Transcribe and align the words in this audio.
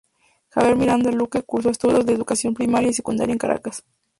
Javier 0.49 0.77
Miranda-Luque 0.77 1.43
cursó 1.43 1.69
estudios 1.69 2.07
de 2.07 2.13
educación 2.13 2.55
primaria 2.55 2.89
y 2.89 2.93
secundaria 2.93 3.33
en 3.33 3.37
Caracas. 3.37 3.85